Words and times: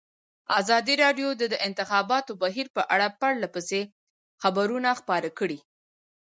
ازادي 0.59 0.93
راډیو 1.03 1.29
د 1.35 1.43
د 1.53 1.55
انتخاباتو 1.67 2.31
بهیر 2.43 2.67
په 2.75 2.81
اړه 2.93 3.07
پرله 3.19 3.47
پسې 3.55 3.81
خبرونه 4.41 4.89
خپاره 4.99 5.29
کړي. 5.39 5.59